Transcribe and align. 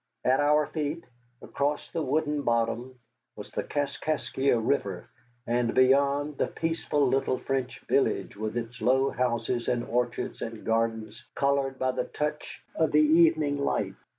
At 0.25 0.39
our 0.39 0.65
feet, 0.65 1.03
across 1.43 1.91
the 1.91 2.01
wooded 2.01 2.43
bottom, 2.43 2.97
was 3.35 3.51
the 3.51 3.61
Kaskaskia 3.61 4.57
River, 4.59 5.07
and 5.45 5.75
beyond, 5.75 6.39
the 6.39 6.47
peaceful 6.47 7.05
little 7.07 7.37
French 7.37 7.79
village 7.81 8.35
with 8.35 8.57
its 8.57 8.81
low 8.81 9.11
houses 9.11 9.67
and 9.67 9.83
orchards 9.85 10.41
and 10.41 10.65
gardens 10.65 11.23
colored 11.35 11.77
by 11.77 11.91
the 11.91 12.05
touch 12.05 12.63
of 12.75 12.91
the 12.91 12.99
evening 12.99 13.59
light. 13.59 13.93